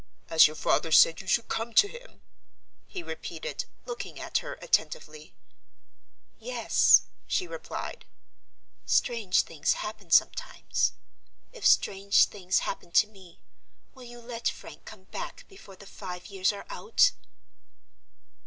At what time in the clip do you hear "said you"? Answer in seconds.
0.91-1.27